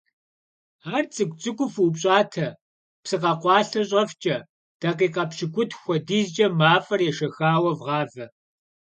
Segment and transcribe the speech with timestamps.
[0.95, 2.47] Ар цӀыкӀу-цӀыкӀуу фупщӀатэ,
[3.03, 4.37] псы къэкъуалъэ щӀэфкӀэ,
[4.79, 8.25] дакъикъэ пщыкӏутху хуэдизкӀэ мафӀэр ешэхауэ вгъавэ.